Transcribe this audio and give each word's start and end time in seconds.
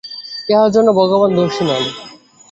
ইহার 0.49 0.69
জন্য 0.71 0.87
ভগবান 0.99 1.31
দোষী 1.37 1.63
নন। 1.63 1.83